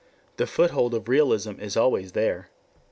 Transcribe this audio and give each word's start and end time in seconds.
The 0.37 0.47
foothold 0.47 0.95
of 0.95 1.07
realism 1.07 1.59
is 1.59 1.77
always 1.77 2.13
there. 2.13 2.49